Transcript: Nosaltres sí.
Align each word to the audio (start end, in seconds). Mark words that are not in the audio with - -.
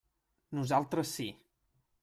Nosaltres 0.59 1.13
sí. 1.19 1.31